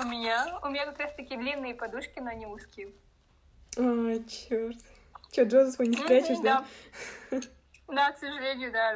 У 0.00 0.04
меня, 0.04 0.58
у 0.62 0.68
меня 0.68 0.86
как 0.86 0.98
раз 1.00 1.12
такие 1.14 1.40
длинные 1.40 1.74
подушки, 1.74 2.20
но 2.20 2.30
не 2.32 2.46
узкие. 2.46 2.92
А, 3.76 4.14
черт. 4.28 4.76
Че, 5.32 5.44
Джозеф 5.44 5.74
свой 5.74 5.88
не 5.88 5.96
спрячешь, 5.96 6.38
да? 6.38 6.64
Да, 7.88 8.12
к 8.12 8.18
сожалению, 8.18 8.70
да, 8.70 8.94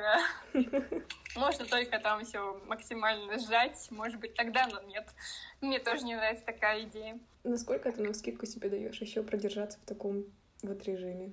да. 0.52 0.60
Можно 1.36 1.64
только 1.64 1.98
там 1.98 2.24
все 2.24 2.60
максимально 2.66 3.38
сжать, 3.38 3.88
может 3.90 4.20
быть, 4.20 4.34
тогда, 4.34 4.66
но 4.66 4.82
нет. 4.82 5.06
Мне 5.62 5.78
тоже 5.78 6.04
не 6.04 6.14
нравится 6.14 6.44
такая 6.44 6.82
идея. 6.82 7.18
Насколько 7.42 7.90
ты 7.90 8.02
на 8.02 8.12
скидку 8.12 8.44
себе 8.46 8.68
даешь 8.68 9.00
еще 9.00 9.22
продержаться 9.22 9.78
в 9.80 9.86
таком 9.86 10.24
вот 10.62 10.84
режиме? 10.84 11.32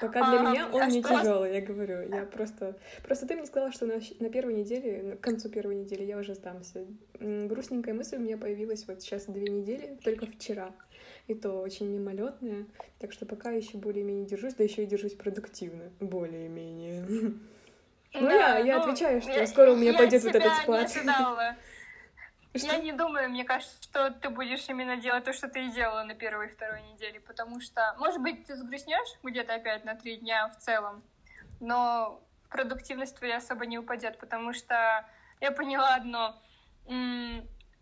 Пока 0.00 0.30
для 0.30 0.40
А, 0.40 0.50
меня 0.50 0.68
он 0.68 0.82
а 0.82 0.86
не 0.86 1.02
что- 1.02 1.18
тяжелый, 1.20 1.54
я 1.54 1.60
говорю. 1.60 2.08
Я 2.08 2.24
просто. 2.24 2.78
Просто 3.04 3.26
ты 3.26 3.34
мне 3.36 3.46
сказала, 3.46 3.72
что 3.72 3.86
на, 3.86 4.00
на 4.20 4.30
первой 4.30 4.54
неделе, 4.54 5.16
к 5.16 5.20
концу 5.20 5.48
первой 5.48 5.76
недели 5.76 6.02
я 6.04 6.18
уже 6.18 6.34
сдамся. 6.34 6.86
Грустненькая 7.18 7.94
мысль 7.94 8.16
у 8.16 8.20
меня 8.20 8.36
появилась 8.36 8.86
вот 8.86 9.00
сейчас 9.00 9.24
две 9.26 9.48
недели, 9.48 9.98
только 10.02 10.26
вчера. 10.26 10.72
И 11.32 11.34
то 11.34 11.62
очень 11.62 11.88
мимолетная. 11.88 12.66
Так 12.98 13.10
что 13.10 13.24
пока 13.24 13.52
еще 13.52 13.78
более-менее 13.78 14.26
держусь, 14.26 14.52
да 14.52 14.64
еще 14.64 14.82
и 14.82 14.86
держусь 14.86 15.14
продуктивно. 15.14 15.90
Более-менее. 15.98 17.06
Ну, 18.12 18.28
я- 18.28 18.58
я 18.58 18.82
отвечаю, 18.82 19.22
что 19.22 19.46
скоро 19.46 19.70
у 19.72 19.76
меня 19.76 19.94
пойдет 19.94 20.22
вот 20.24 20.34
этот 20.34 20.68
ожидала. 20.68 21.56
Что? 22.54 22.66
Я 22.66 22.76
не 22.82 22.92
думаю, 22.92 23.30
мне 23.30 23.44
кажется, 23.44 23.82
что 23.82 24.10
ты 24.10 24.28
будешь 24.28 24.68
именно 24.68 24.98
делать 24.98 25.24
то, 25.24 25.32
что 25.32 25.48
ты 25.48 25.64
и 25.64 25.70
делала 25.72 26.04
на 26.04 26.14
первой 26.14 26.48
и 26.48 26.50
второй 26.50 26.82
неделе, 26.82 27.18
потому 27.18 27.62
что, 27.62 27.96
может 27.98 28.20
быть, 28.20 28.44
ты 28.44 28.56
сгрустнешь 28.56 29.08
где-то 29.22 29.54
опять 29.54 29.86
на 29.86 29.94
три 29.94 30.18
дня 30.18 30.48
в 30.50 30.58
целом, 30.58 31.02
но 31.60 32.20
продуктивность 32.50 33.16
твоя 33.16 33.38
особо 33.38 33.64
не 33.64 33.78
упадет, 33.78 34.18
потому 34.18 34.52
что 34.52 35.06
я 35.40 35.50
поняла 35.50 35.94
одно, 35.94 36.38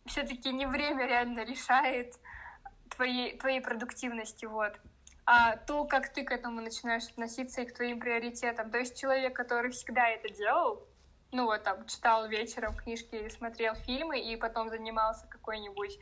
все-таки 0.07 0.53
не 0.53 0.67
время 0.67 1.05
реально 1.05 1.45
решает 1.45 2.15
твоей, 2.91 3.39
твоей 3.39 3.61
продуктивности, 3.61 4.45
вот, 4.45 4.73
а 5.27 5.57
то, 5.57 5.85
как 5.85 6.13
ты 6.13 6.25
к 6.25 6.33
этому 6.33 6.61
начинаешь 6.61 7.09
относиться 7.09 7.63
и 7.63 7.67
к 7.67 7.75
твоим 7.75 8.01
приоритетам. 8.01 8.71
То 8.71 8.79
есть 8.79 8.99
человек, 8.99 9.35
который 9.35 9.71
всегда 9.71 10.09
это 10.09 10.29
делал, 10.29 10.87
ну 11.33 11.45
вот 11.45 11.63
там 11.63 11.87
читал 11.87 12.29
вечером 12.29 12.75
книжки 12.75 13.29
смотрел 13.29 13.75
фильмы 13.75 14.19
и 14.21 14.37
потом 14.37 14.69
занимался 14.69 15.27
какой-нибудь, 15.29 15.99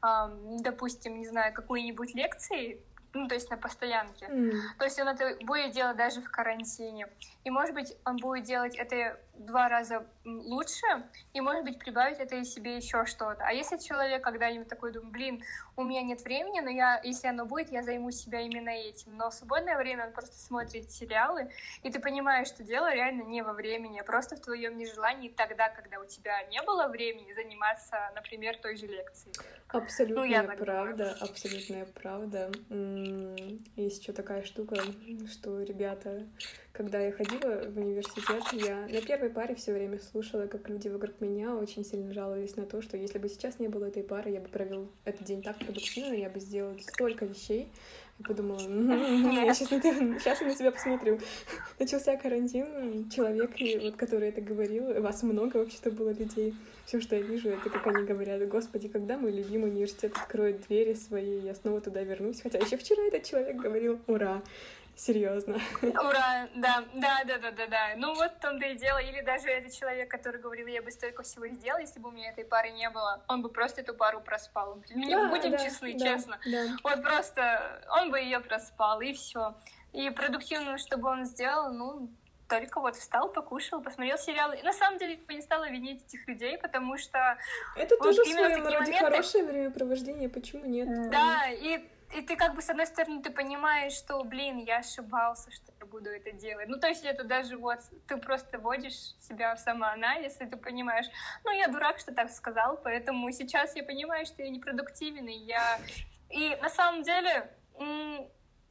ам, 0.00 0.62
допустим, 0.62 1.18
не 1.18 1.26
знаю, 1.26 1.52
какой-нибудь 1.52 2.14
лекцией, 2.14 2.82
ну 3.12 3.28
то 3.28 3.34
есть 3.34 3.50
на 3.50 3.56
постоянке. 3.56 4.26
М, 4.26 4.52
То 4.78 4.84
есть 4.84 4.98
он 4.98 5.08
это 5.08 5.36
будет 5.44 5.72
делать 5.72 5.96
даже 5.96 6.22
в 6.22 6.30
карантине. 6.30 7.08
И, 7.44 7.50
может 7.50 7.74
быть, 7.74 7.96
он 8.04 8.16
будет 8.16 8.44
делать 8.44 8.76
это 8.76 9.20
два 9.40 9.68
раза 9.68 10.06
лучше, 10.24 10.86
и, 11.32 11.40
может 11.40 11.64
быть, 11.64 11.78
прибавить 11.78 12.18
это 12.18 12.36
и 12.36 12.44
себе 12.44 12.76
еще 12.76 13.06
что-то. 13.06 13.42
А 13.44 13.52
если 13.52 13.78
человек 13.78 14.22
когда-нибудь 14.22 14.68
такой 14.68 14.92
думает, 14.92 15.12
блин, 15.12 15.44
у 15.76 15.82
меня 15.82 16.02
нет 16.02 16.22
времени, 16.22 16.60
но 16.60 16.70
я, 16.70 17.00
если 17.02 17.28
оно 17.28 17.46
будет, 17.46 17.70
я 17.70 17.82
займусь 17.82 18.16
себя 18.16 18.40
именно 18.40 18.70
этим. 18.70 19.16
Но 19.16 19.30
в 19.30 19.34
свободное 19.34 19.76
время 19.78 20.06
он 20.06 20.12
просто 20.12 20.36
смотрит 20.36 20.90
сериалы, 20.90 21.50
и 21.82 21.90
ты 21.90 22.00
понимаешь, 22.00 22.48
что 22.48 22.62
дело 22.62 22.92
реально 22.92 23.22
не 23.22 23.42
во 23.42 23.52
времени, 23.52 23.98
а 23.98 24.04
просто 24.04 24.36
в 24.36 24.40
твоем 24.40 24.76
нежелании 24.76 25.28
тогда, 25.28 25.70
когда 25.70 26.00
у 26.00 26.04
тебя 26.04 26.42
не 26.44 26.62
было 26.62 26.88
времени 26.88 27.32
заниматься, 27.32 28.10
например, 28.14 28.56
той 28.58 28.76
же 28.76 28.86
лекцией. 28.86 29.34
Абсолютная 29.68 30.24
Ну, 30.26 30.30
я 30.30 30.42
так 30.42 30.58
правда, 30.58 31.16
абсолютная 31.20 31.86
правда. 31.86 32.50
Есть 33.76 34.02
еще 34.02 34.12
такая 34.12 34.42
штука, 34.42 34.76
что 35.30 35.62
ребята, 35.62 36.26
когда 36.72 37.00
я 37.00 37.12
ходила 37.12 37.64
в 37.68 37.78
университет, 37.78 38.42
я 38.52 38.86
на 38.86 39.00
первой 39.00 39.30
паре 39.30 39.54
все 39.54 39.72
время 39.72 39.98
слушала, 39.98 40.46
как 40.46 40.68
люди 40.68 40.88
вокруг 40.88 41.20
меня 41.20 41.54
очень 41.54 41.84
сильно 41.84 42.12
жаловались 42.12 42.56
на 42.56 42.64
то, 42.64 42.80
что 42.80 42.96
если 42.96 43.18
бы 43.18 43.28
сейчас 43.28 43.58
не 43.58 43.68
было 43.68 43.86
этой 43.86 44.02
пары, 44.02 44.30
я 44.30 44.40
бы 44.40 44.48
провел 44.48 44.88
этот 45.04 45.24
день 45.24 45.42
так 45.42 45.58
продуктивно, 45.58 46.14
я 46.14 46.30
бы 46.30 46.38
сделала 46.40 46.76
столько 46.78 47.24
вещей. 47.24 47.68
Я 48.20 48.26
подумала, 48.26 48.60
«М, 48.60 49.30
я 49.44 49.54
сейчас 49.54 49.70
на, 49.70 50.20
щас 50.20 50.40
я 50.40 50.46
на 50.46 50.54
тебя 50.54 50.70
посмотрю. 50.70 51.18
Начался 51.78 52.16
карантин, 52.16 53.08
человек, 53.10 53.50
вот, 53.82 53.96
который 53.96 54.28
это 54.28 54.40
говорил, 54.42 55.00
вас 55.00 55.22
много 55.22 55.56
вообще-то 55.56 55.90
было 55.90 56.10
людей. 56.10 56.54
Все, 56.84 57.00
что 57.00 57.16
я 57.16 57.22
вижу, 57.22 57.48
это 57.48 57.70
как 57.70 57.86
они 57.86 58.04
говорят, 58.04 58.46
господи, 58.48 58.88
когда 58.88 59.16
мой 59.16 59.32
любимый 59.32 59.70
университет 59.70 60.12
откроет 60.16 60.66
двери 60.66 60.94
свои, 60.94 61.40
я 61.40 61.54
снова 61.54 61.80
туда 61.80 62.02
вернусь. 62.02 62.42
Хотя 62.42 62.58
еще 62.58 62.76
вчера 62.76 63.02
этот 63.04 63.22
человек 63.24 63.56
говорил, 63.56 63.98
ура, 64.06 64.42
серьезно. 65.00 65.54
Ура, 65.82 66.48
да, 66.54 66.84
да, 66.94 67.24
да, 67.24 67.38
да, 67.38 67.50
да, 67.50 67.66
да. 67.66 67.88
Ну 67.96 68.14
вот 68.14 68.32
в 68.32 68.38
том-то 68.40 68.66
и 68.66 68.74
дело. 68.76 68.98
Или 68.98 69.20
даже 69.22 69.48
этот 69.48 69.72
человек, 69.72 70.10
который 70.10 70.40
говорил, 70.40 70.66
я 70.66 70.82
бы 70.82 70.90
столько 70.90 71.22
всего 71.22 71.46
сделал, 71.48 71.78
если 71.78 72.00
бы 72.00 72.08
у 72.10 72.12
меня 72.12 72.30
этой 72.30 72.44
пары 72.44 72.70
не 72.70 72.88
было, 72.90 73.22
он 73.28 73.42
бы 73.42 73.48
просто 73.48 73.80
эту 73.80 73.94
пару 73.94 74.20
проспал. 74.20 74.82
Не 74.94 75.14
Да, 75.14 75.28
будем 75.28 75.52
да, 75.52 75.58
честны, 75.58 75.94
да, 75.98 76.04
честно. 76.04 76.38
да. 76.46 76.66
Вот 76.84 77.02
просто 77.02 77.82
он 77.96 78.10
бы 78.10 78.20
ее 78.20 78.40
проспал, 78.40 79.00
и 79.00 79.12
все. 79.12 79.54
И 79.92 80.10
продуктивную, 80.10 80.78
чтобы 80.78 81.08
он 81.08 81.24
сделал, 81.24 81.72
ну, 81.72 82.10
только 82.48 82.80
вот 82.80 82.96
встал, 82.96 83.28
покушал, 83.32 83.80
посмотрел 83.80 84.18
сериалы. 84.18 84.56
И 84.56 84.62
на 84.62 84.72
самом 84.72 84.98
деле 84.98 85.18
я 85.28 85.34
не 85.34 85.40
стала 85.40 85.68
винить 85.70 86.04
этих 86.04 86.26
людей, 86.28 86.58
потому 86.58 86.98
что 86.98 87.38
Это 87.76 87.94
Вот 87.96 88.04
тоже 88.04 88.22
в 88.22 88.26
своем 88.26 88.64
роде 88.64 88.78
моменты- 88.88 88.98
хорошее 88.98 89.44
времяпровождение, 89.44 90.28
почему 90.28 90.64
нет? 90.66 91.10
Да, 91.10 91.48
и, 91.48 91.88
и 92.14 92.22
ты 92.22 92.36
как 92.36 92.54
бы, 92.54 92.62
с 92.62 92.70
одной 92.70 92.86
стороны, 92.86 93.22
ты 93.22 93.30
понимаешь, 93.30 93.92
что, 93.92 94.22
блин, 94.24 94.58
я 94.58 94.78
ошибался, 94.78 95.50
что 95.50 95.72
я 95.78 95.86
буду 95.86 96.10
это 96.10 96.32
делать. 96.32 96.68
Ну, 96.68 96.78
то 96.78 96.88
есть 96.88 97.04
это 97.04 97.24
даже 97.24 97.56
вот, 97.56 97.78
ты 98.06 98.16
просто 98.16 98.58
вводишь 98.58 99.14
себя 99.18 99.54
в 99.54 99.58
самоанализ, 99.58 100.40
и 100.40 100.46
ты 100.46 100.56
понимаешь, 100.56 101.06
ну, 101.44 101.50
я 101.52 101.68
дурак, 101.68 101.98
что 101.98 102.12
так 102.12 102.30
сказал, 102.30 102.78
поэтому 102.82 103.30
сейчас 103.32 103.76
я 103.76 103.84
понимаю, 103.84 104.26
что 104.26 104.42
я 104.42 104.50
непродуктивен, 104.50 105.26
и 105.26 105.34
я 105.34 105.78
И 106.30 106.56
на 106.62 106.68
самом 106.68 107.02
деле 107.02 107.50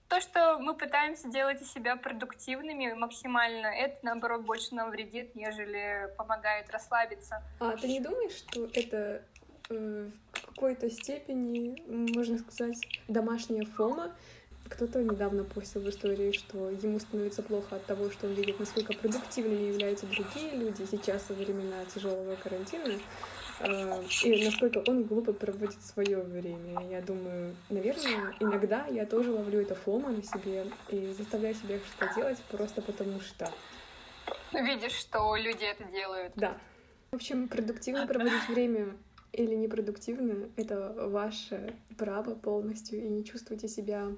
то, 0.08 0.22
что 0.22 0.60
мы 0.60 0.76
пытаемся 0.76 1.30
делать 1.30 1.62
из 1.62 1.72
себя 1.72 1.96
продуктивными 1.96 2.94
максимально, 2.94 3.68
это, 3.68 3.98
наоборот, 4.02 4.42
больше 4.42 4.74
нам 4.74 4.90
вредит, 4.90 5.36
нежели 5.36 6.12
помогает 6.18 6.70
расслабиться. 6.72 7.44
А 7.60 7.78
ты 7.78 7.88
не 7.88 8.00
думаешь, 8.00 8.34
что 8.34 8.66
это 8.74 9.24
в 9.70 10.12
какой-то 10.46 10.90
степени, 10.90 11.82
можно 11.88 12.40
сказать, 12.40 12.78
домашняя 13.08 13.66
фома? 13.66 14.12
Кто-то 14.68 15.02
недавно 15.02 15.44
постил 15.44 15.82
в 15.82 15.90
истории, 15.90 16.32
что 16.32 16.70
ему 16.70 17.00
становится 17.00 17.42
плохо 17.42 17.78
от 17.78 17.86
того, 17.86 18.12
что 18.12 18.28
он 18.28 18.34
видит, 18.34 18.60
насколько 18.60 18.94
продуктивными 18.94 19.68
являются 19.68 20.06
другие 20.06 20.56
люди 20.56 20.86
сейчас 20.90 21.28
во 21.30 21.36
времена 21.36 21.86
тяжелого 21.94 22.36
карантина. 22.36 23.00
А, 23.62 24.02
и 24.24 24.46
насколько 24.46 24.84
он 24.88 25.04
глупо 25.04 25.34
проводит 25.34 25.82
свое 25.84 26.18
время. 26.22 26.88
Я 26.90 27.02
думаю, 27.02 27.56
наверное, 27.70 28.36
иногда 28.40 28.86
я 28.88 29.06
тоже 29.06 29.32
ловлю 29.32 29.62
это 29.62 29.76
фома 29.76 30.10
на 30.10 30.24
себе 30.24 30.68
и 30.90 31.14
заставляю 31.14 31.56
себя 31.56 31.80
что-то 31.80 32.14
делать 32.16 32.38
просто 32.52 32.82
потому 32.82 33.20
что. 33.22 33.52
Видишь, 34.54 34.94
что 34.94 35.36
люди 35.36 35.64
это 35.64 35.84
делают. 35.86 36.34
Да. 36.36 36.58
В 37.12 37.16
общем, 37.16 37.48
продуктивно 37.48 38.06
проводить 38.06 38.48
время 38.50 38.96
или 39.34 39.56
непродуктивно— 39.56 40.50
это 40.56 40.94
ваше 41.10 41.76
право 41.98 42.36
полностью, 42.36 43.04
и 43.04 43.10
не 43.10 43.24
чувствуйте 43.24 43.68
себя 43.68 44.12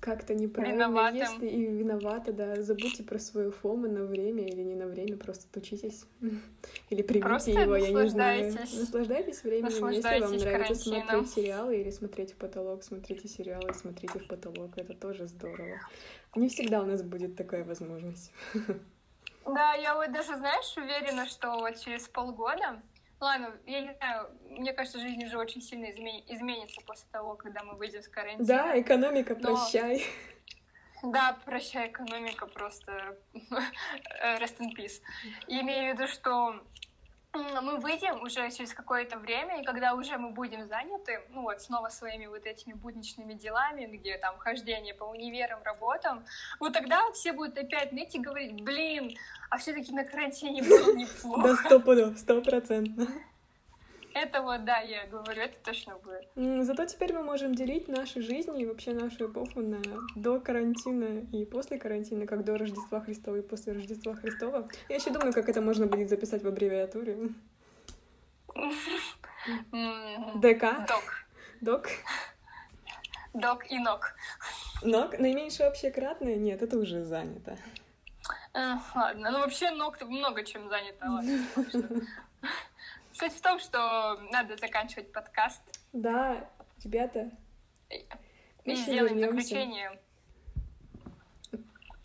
как-то 0.00 0.34
неправильно, 0.34 0.84
Виноватым. 0.84 1.20
если 1.20 1.46
и 1.46 1.66
виновата, 1.66 2.32
да, 2.32 2.62
забудьте 2.62 3.02
про 3.02 3.18
свою 3.18 3.50
фому 3.50 3.88
на 3.88 4.04
время 4.04 4.44
или 4.44 4.62
не 4.62 4.74
на 4.74 4.86
время, 4.86 5.16
просто 5.16 5.46
учитесь. 5.58 6.04
Или 6.90 7.02
примите 7.02 7.28
просто 7.28 7.50
его, 7.50 7.76
я 7.76 7.90
не 7.90 8.08
знаю. 8.08 8.52
Наслаждайтесь 8.52 9.42
временем, 9.42 9.88
если 9.88 10.20
вам 10.20 10.36
нравится 10.36 10.74
смотреть 10.74 11.30
сериалы 11.30 11.80
или 11.80 11.90
смотреть 11.90 12.32
в 12.32 12.36
потолок, 12.36 12.82
смотрите 12.82 13.28
сериалы, 13.28 13.72
смотрите 13.74 14.18
в 14.18 14.26
потолок, 14.26 14.76
это 14.76 14.94
тоже 14.94 15.26
здорово. 15.26 15.78
Не 16.36 16.48
всегда 16.48 16.82
у 16.82 16.86
нас 16.86 17.02
будет 17.02 17.36
такая 17.36 17.64
возможность. 17.64 18.32
Да, 19.44 19.74
я 19.74 19.96
вот 19.96 20.12
даже, 20.12 20.36
знаешь, 20.36 20.76
уверена, 20.76 21.26
что 21.26 21.56
вот 21.56 21.76
через 21.80 22.06
полгода 22.06 22.80
Ладно, 23.22 23.56
я 23.66 23.82
не 23.82 23.94
знаю, 23.94 24.36
мне 24.50 24.72
кажется, 24.72 24.98
жизнь 24.98 25.24
уже 25.24 25.38
очень 25.38 25.62
сильно 25.62 25.84
измен... 25.92 26.24
изменится 26.26 26.80
после 26.84 27.06
того, 27.12 27.36
когда 27.36 27.62
мы 27.62 27.76
выйдем 27.76 28.02
с 28.02 28.08
карантина. 28.08 28.44
Да, 28.44 28.80
экономика, 28.80 29.36
Но... 29.36 29.56
прощай. 29.56 30.04
Да, 31.04 31.36
прощай, 31.44 31.88
экономика, 31.88 32.46
просто 32.46 33.18
rest 33.34 34.58
in 34.58 34.72
peace. 34.76 35.00
имею 35.48 35.94
в 35.94 35.98
виду, 35.98 36.06
что 36.06 36.62
мы 37.34 37.78
выйдем 37.78 38.22
уже 38.22 38.50
через 38.50 38.74
какое-то 38.74 39.18
время, 39.18 39.60
и 39.60 39.64
когда 39.64 39.94
уже 39.94 40.18
мы 40.18 40.30
будем 40.30 40.66
заняты, 40.66 41.22
ну 41.30 41.42
вот 41.42 41.62
снова 41.62 41.88
своими 41.88 42.26
вот 42.26 42.44
этими 42.44 42.74
будничными 42.74 43.32
делами, 43.32 43.86
где 43.86 44.18
там 44.18 44.36
хождение 44.38 44.94
по 44.94 45.04
универам, 45.04 45.60
работам, 45.62 46.24
вот 46.60 46.74
тогда 46.74 47.10
все 47.12 47.32
будут 47.32 47.56
опять 47.56 47.92
ныть 47.92 48.14
и 48.14 48.18
говорить, 48.18 48.62
блин, 48.62 49.16
а 49.48 49.56
все-таки 49.56 49.92
на 49.92 50.04
карантине 50.04 50.62
было 50.62 50.92
неплохо. 50.94 51.48
Да, 51.48 51.56
стопудово, 51.56 52.14
стопроцентно. 52.16 53.06
Это 54.14 54.42
вот, 54.42 54.64
да, 54.64 54.78
я 54.78 55.06
говорю, 55.06 55.42
это 55.42 55.56
точно 55.64 55.96
будет. 55.98 56.64
Зато 56.64 56.84
теперь 56.86 57.12
мы 57.12 57.22
можем 57.22 57.54
делить 57.54 57.88
наши 57.88 58.20
жизни 58.20 58.62
и 58.62 58.66
вообще 58.66 58.92
нашу 58.92 59.30
эпоху 59.30 59.60
на 59.60 59.80
до 60.14 60.40
карантина 60.40 61.26
и 61.32 61.44
после 61.44 61.78
карантина, 61.78 62.26
как 62.26 62.44
до 62.44 62.58
Рождества 62.58 63.00
Христова 63.00 63.36
и 63.36 63.42
после 63.42 63.72
Рождества 63.72 64.14
Христова. 64.14 64.68
Я 64.88 64.96
еще 64.96 65.10
думаю, 65.10 65.32
как 65.32 65.48
это 65.48 65.60
можно 65.60 65.86
будет 65.86 66.08
записать 66.08 66.42
в 66.42 66.48
аббревиатуре. 66.48 67.30
ДК. 70.34 70.86
Док. 70.86 71.26
Док. 71.60 71.88
Док 73.34 73.70
и 73.70 73.78
ног. 73.78 74.14
Ног? 74.82 75.18
Наименьшее 75.18 75.68
общее 75.68 75.90
кратное? 75.90 76.36
Нет, 76.36 76.60
это 76.60 76.76
уже 76.76 77.02
занято. 77.02 77.56
Э, 78.54 78.74
ладно, 78.94 79.30
ну 79.30 79.38
вообще 79.38 79.70
ног 79.70 80.00
много 80.02 80.44
чем 80.44 80.68
занято. 80.68 81.06
Ладно, 81.06 81.38
Суть 83.22 83.34
в 83.34 83.40
том, 83.40 83.60
что 83.60 84.18
надо 84.32 84.56
заканчивать 84.56 85.12
подкаст. 85.12 85.62
Да, 85.92 86.50
ребята. 86.82 87.30
И 88.64 88.74
сделаем 88.74 89.20
заключение. 89.20 89.96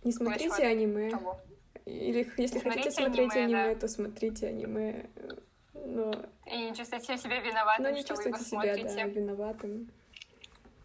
Не 0.04 0.12
смотрите 0.12 0.64
аниме. 0.64 1.10
Того. 1.10 1.40
Или 1.86 2.32
если 2.38 2.60
хотите 2.60 2.92
смотреть 2.92 3.36
аниме, 3.36 3.46
аниме 3.46 3.74
да. 3.74 3.80
то 3.80 3.88
смотрите 3.88 4.48
аниме. 4.50 5.10
Но... 5.74 6.14
И 6.46 6.56
не 6.56 6.76
чувствуйте 6.76 7.18
себя 7.18 7.40
виноватым, 7.40 7.84
Но 7.86 7.90
не 7.90 8.02
что 8.02 8.10
чувствуйте 8.10 8.38
вы 8.56 8.66
его 8.68 8.84
себя, 8.86 9.06
Да, 9.06 9.08
виноватым. 9.08 9.92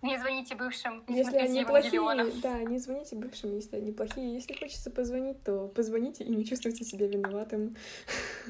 Не 0.00 0.16
звоните 0.16 0.54
бывшим, 0.54 1.04
не 1.08 1.18
если 1.18 1.36
они 1.36 1.64
плохие, 1.64 2.40
да, 2.42 2.58
не 2.62 2.78
звоните 2.78 3.16
бывшим, 3.16 3.54
если 3.54 3.76
они 3.76 3.92
плохие. 3.92 4.32
Если 4.32 4.54
хочется 4.54 4.90
позвонить, 4.90 5.44
то 5.44 5.68
позвоните 5.68 6.24
и 6.24 6.34
не 6.34 6.46
чувствуйте 6.46 6.84
себя 6.84 7.06
виноватым. 7.06 7.76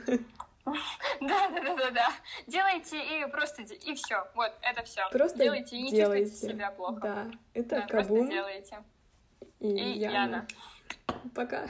Да, 0.65 0.75
да, 1.21 1.61
да, 1.61 1.77
да, 1.77 1.91
да. 1.91 2.09
Делайте 2.47 2.97
и 2.99 3.27
просто 3.31 3.63
и 3.63 3.95
все. 3.95 4.27
Вот, 4.35 4.53
это 4.63 4.83
все. 4.85 5.03
Просто 5.11 5.39
делайте 5.39 5.77
и 5.77 5.83
не 5.83 5.91
делайте. 5.91 6.31
чувствуйте 6.31 6.55
себя 6.55 6.71
плохо. 6.71 7.01
Да, 7.01 7.31
это 7.55 7.69
да, 7.77 7.87
Кабум. 7.87 8.19
Просто 8.19 8.33
делайте. 8.33 8.85
И, 9.61 9.69
и 9.69 9.99
Яна. 9.99 10.13
Яна. 10.13 10.47
Пока. 11.35 11.69